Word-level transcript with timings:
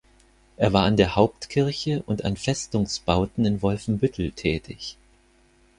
Er 0.57 0.73
war 0.73 0.85
an 0.87 0.97
der 0.97 1.15
Hauptkirche 1.15 2.01
und 2.07 2.25
an 2.25 2.35
Festungsbauten 2.35 3.45
in 3.45 3.61
Wolfenbüttel 3.61 4.31
tätig. 4.31 4.97